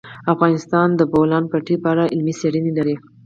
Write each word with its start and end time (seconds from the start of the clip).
افغانستان 0.33 0.87
د 0.93 0.97
د 0.99 1.01
بولان 1.11 1.43
پټي 1.51 1.75
په 1.83 1.87
اړه 1.93 2.09
علمي 2.13 2.33
څېړنې 2.39 2.71
لري. 2.77 2.95